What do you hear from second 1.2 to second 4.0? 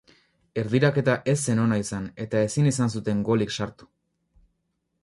ez zen ona izan eta ezin izan zuten golik sartu.